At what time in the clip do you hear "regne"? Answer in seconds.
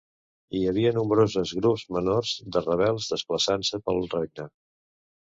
4.15-4.47